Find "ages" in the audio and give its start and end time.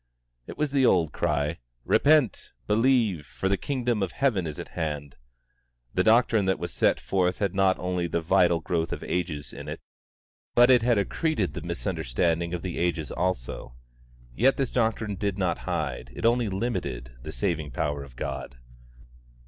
9.03-9.53, 12.79-13.11